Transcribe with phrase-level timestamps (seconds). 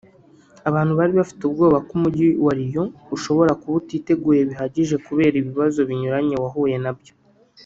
[0.69, 2.83] Abantu bari bafite ubwoba ko umujyi wa Rio
[3.15, 7.13] ushobora kuba utiteguye bihagije kubera ibibazo binyuranye wahuye nabyo